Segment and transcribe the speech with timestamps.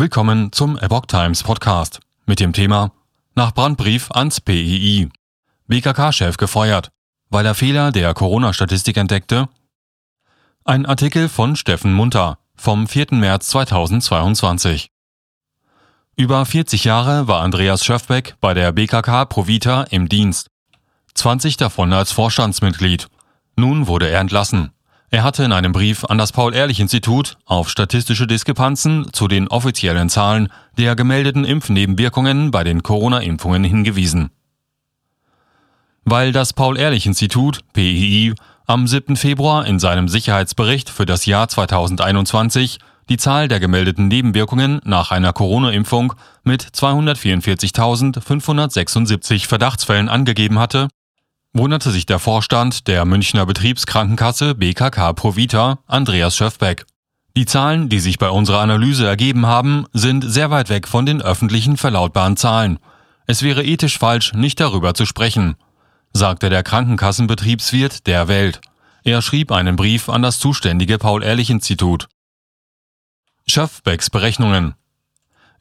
[0.00, 2.90] Willkommen zum Epoch Times Podcast mit dem Thema
[3.34, 5.10] Nach Brandbrief ans PII.
[5.66, 6.88] BKK-Chef gefeuert,
[7.28, 9.50] weil er Fehler der Corona-Statistik entdeckte.
[10.64, 13.08] Ein Artikel von Steffen Munter vom 4.
[13.10, 14.88] März 2022.
[16.16, 20.48] Über 40 Jahre war Andreas Schöfbeck bei der BKK Provita im Dienst.
[21.12, 23.08] 20 davon als Vorstandsmitglied.
[23.54, 24.72] Nun wurde er entlassen.
[25.12, 30.52] Er hatte in einem Brief an das Paul-Ehrlich-Institut auf statistische Diskrepanzen zu den offiziellen Zahlen
[30.78, 34.30] der gemeldeten Impfnebenwirkungen bei den Corona-Impfungen hingewiesen.
[36.04, 38.34] Weil das Paul-Ehrlich-Institut, PII,
[38.66, 39.16] am 7.
[39.16, 45.32] Februar in seinem Sicherheitsbericht für das Jahr 2021 die Zahl der gemeldeten Nebenwirkungen nach einer
[45.32, 46.12] Corona-Impfung
[46.44, 50.86] mit 244.576 Verdachtsfällen angegeben hatte,
[51.52, 56.86] wunderte sich der Vorstand der Münchner Betriebskrankenkasse BKK Provita, Andreas Schöfbeck.
[57.36, 61.22] Die Zahlen, die sich bei unserer Analyse ergeben haben, sind sehr weit weg von den
[61.22, 62.78] öffentlichen verlautbaren Zahlen.
[63.26, 65.54] Es wäre ethisch falsch, nicht darüber zu sprechen,
[66.12, 68.60] sagte der Krankenkassenbetriebswirt der Welt.
[69.04, 72.08] Er schrieb einen Brief an das zuständige Paul-Ehrlich-Institut.
[73.46, 74.74] Schöfbecks Berechnungen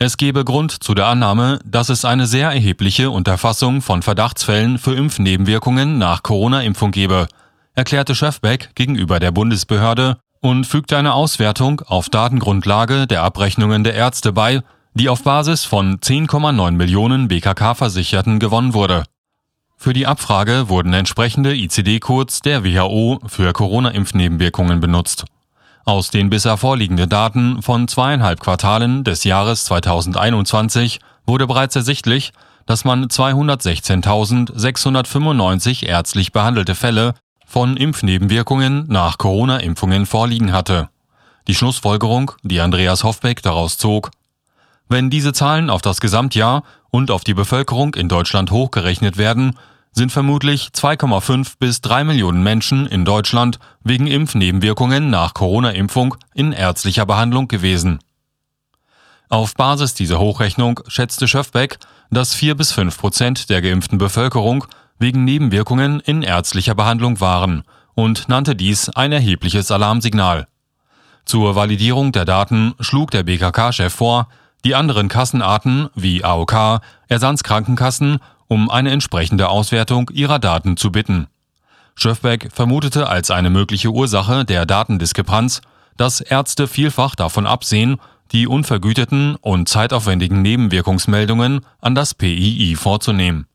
[0.00, 4.94] es gebe Grund zu der Annahme, dass es eine sehr erhebliche Unterfassung von Verdachtsfällen für
[4.94, 7.26] Impfnebenwirkungen nach Corona-Impfung gebe,
[7.74, 14.32] erklärte Schöfbeck gegenüber der Bundesbehörde und fügte eine Auswertung auf Datengrundlage der Abrechnungen der Ärzte
[14.32, 14.62] bei,
[14.94, 19.02] die auf Basis von 10,9 Millionen BKK-Versicherten gewonnen wurde.
[19.76, 25.24] Für die Abfrage wurden entsprechende ICD-Codes der WHO für Corona-Impfnebenwirkungen benutzt.
[25.88, 32.34] Aus den bisher vorliegenden Daten von zweieinhalb Quartalen des Jahres 2021 wurde bereits ersichtlich,
[32.66, 37.14] dass man 216.695 ärztlich behandelte Fälle
[37.46, 40.90] von Impfnebenwirkungen nach Corona-Impfungen vorliegen hatte.
[41.46, 44.10] Die Schlussfolgerung, die Andreas Hoffbeck daraus zog,
[44.90, 49.54] wenn diese Zahlen auf das Gesamtjahr und auf die Bevölkerung in Deutschland hochgerechnet werden,
[49.98, 57.04] sind vermutlich 2,5 bis 3 Millionen Menschen in Deutschland wegen Impfnebenwirkungen nach Corona-Impfung in ärztlicher
[57.04, 57.98] Behandlung gewesen.
[59.28, 61.78] Auf Basis dieser Hochrechnung schätzte Schöfbeck,
[62.10, 64.66] dass 4 bis 5 Prozent der geimpften Bevölkerung
[65.00, 70.46] wegen Nebenwirkungen in ärztlicher Behandlung waren und nannte dies ein erhebliches Alarmsignal.
[71.24, 74.28] Zur Validierung der Daten schlug der BKK-Chef vor,
[74.64, 81.28] die anderen Kassenarten wie AOK, Ersatzkrankenkassen um eine entsprechende Auswertung ihrer Daten zu bitten.
[81.94, 85.60] Schöfbeck vermutete als eine mögliche Ursache der Datendiskrepanz,
[85.96, 87.98] dass Ärzte vielfach davon absehen,
[88.32, 93.46] die unvergüteten und zeitaufwendigen Nebenwirkungsmeldungen an das PII vorzunehmen.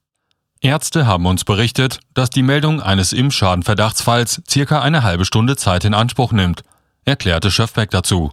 [0.62, 5.94] Ärzte haben uns berichtet, dass die Meldung eines Impfschadenverdachtsfalls circa eine halbe Stunde Zeit in
[5.94, 6.64] Anspruch nimmt,
[7.06, 8.32] erklärte Schöfbeck dazu.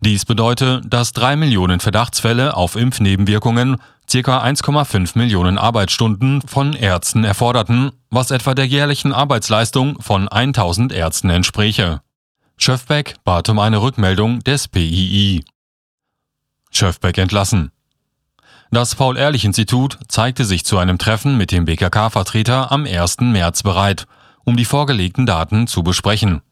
[0.00, 3.76] Dies bedeutet, dass drei Millionen Verdachtsfälle auf Impfnebenwirkungen
[4.22, 4.44] ca.
[4.44, 12.00] 1,5 Millionen Arbeitsstunden von Ärzten erforderten, was etwa der jährlichen Arbeitsleistung von 1000 Ärzten entspräche.
[12.56, 15.44] Schöfbeck bat um eine Rückmeldung des PII.
[16.70, 17.72] Schöfbeck entlassen.
[18.70, 23.20] Das Paul-Ehrlich-Institut zeigte sich zu einem Treffen mit dem BKK-Vertreter am 1.
[23.20, 24.06] März bereit,
[24.44, 26.42] um die vorgelegten Daten zu besprechen.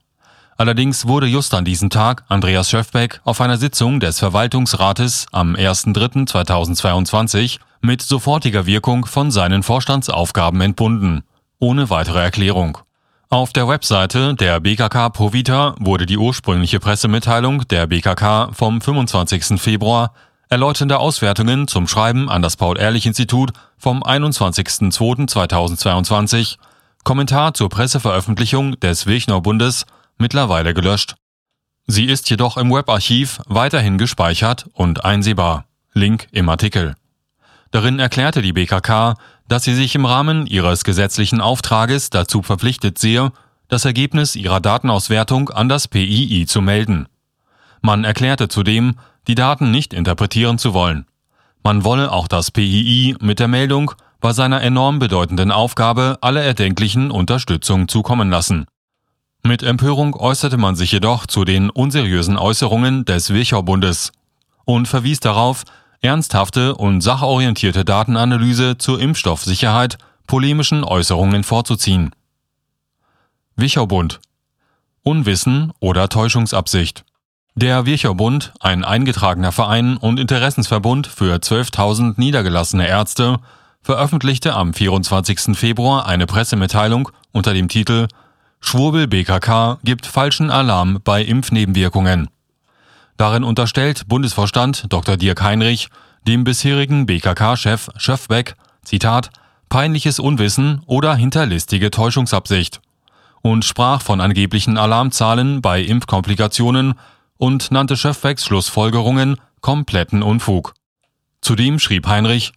[0.63, 7.59] Allerdings wurde just an diesem Tag Andreas Schöfbeck auf einer Sitzung des Verwaltungsrates am 1.3.2022
[7.81, 11.25] mit sofortiger Wirkung von seinen Vorstandsaufgaben entbunden,
[11.59, 12.79] ohne weitere Erklärung.
[13.29, 19.61] Auf der Webseite der BKK Provita wurde die ursprüngliche Pressemitteilung der BKK vom 25.
[19.61, 20.13] Februar
[20.49, 26.59] erläuternde Auswertungen zum Schreiben an das Paul-Ehrlich-Institut vom 21.02.2022,
[27.03, 29.87] Kommentar zur Presseveröffentlichung des Wilchner Bundes
[30.23, 31.17] mittlerweile gelöscht.
[31.87, 35.67] Sie ist jedoch im Webarchiv weiterhin gespeichert und einsehbar.
[35.93, 36.95] Link im Artikel.
[37.73, 39.17] Darin erklärte die BKK,
[39.49, 43.33] dass sie sich im Rahmen ihres gesetzlichen Auftrages dazu verpflichtet sehe,
[43.69, 47.09] das Ergebnis ihrer Datenauswertung an das PII zu melden.
[47.81, 48.97] Man erklärte zudem,
[49.27, 51.07] die Daten nicht interpretieren zu wollen.
[51.65, 57.11] Man wolle auch das PII mit der Meldung bei seiner enorm bedeutenden Aufgabe alle erdenklichen
[57.11, 58.67] Unterstützung zukommen lassen.
[59.45, 64.13] Mit Empörung äußerte man sich jedoch zu den unseriösen Äußerungen des Wirchow-Bundes
[64.65, 65.65] und verwies darauf,
[66.01, 69.99] ernsthafte und sachorientierte Datenanalyse zur Impfstoffsicherheit
[70.29, 72.15] polemischen Äußerungen vorzuziehen.
[73.57, 74.21] Wirchow-Bund
[75.03, 77.05] Unwissen oder Täuschungsabsicht
[77.57, 83.41] Der Wirchow-Bund, ein eingetragener Verein und Interessensverbund für 12.000 niedergelassene Ärzte,
[83.83, 85.59] veröffentlichte am 24.
[85.59, 88.07] Februar eine Pressemitteilung unter dem Titel
[88.63, 92.31] Schwurbel BKK gibt falschen Alarm bei Impfnebenwirkungen.
[93.19, 95.19] Darin unterstellt Bundesvorstand Dr.
[95.19, 95.91] Dirk Heinrich
[96.27, 99.31] dem bisherigen BKK-Chef Schöffbeck, Zitat,
[99.69, 102.81] peinliches Unwissen oder hinterlistige Täuschungsabsicht
[103.43, 106.95] und sprach von angeblichen Alarmzahlen bei Impfkomplikationen
[107.37, 110.75] und nannte Schöffbecks Schlussfolgerungen kompletten Unfug.
[111.43, 112.53] Zudem schrieb Heinrich,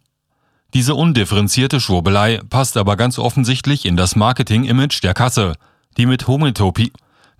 [0.72, 5.54] diese undifferenzierte Schwurbelei passt aber ganz offensichtlich in das Marketing-Image der Kasse,
[5.96, 6.92] die mit Homöopie,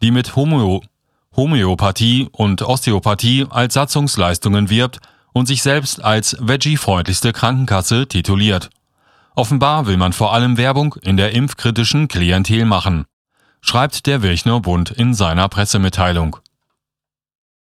[0.03, 0.81] die mit Homö
[1.37, 5.01] Homöopathie und Osteopathie als Satzungsleistungen wirbt
[5.35, 8.71] und sich selbst als Veggie-freundlichste Krankenkasse tituliert.
[9.35, 13.05] Offenbar will man vor allem Werbung in der impfkritischen Klientel machen,
[13.61, 16.39] schreibt der Wirchner Bund in seiner Pressemitteilung.